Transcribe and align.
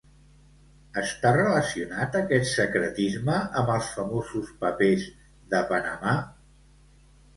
Està 1.01 1.33
relacionat 1.35 2.17
aquest 2.21 2.49
secretisme 2.53 3.37
amb 3.61 3.71
els 3.77 3.93
famosos 3.99 4.49
papers 4.65 5.05
de 5.53 5.61
Panamà? 5.75 6.17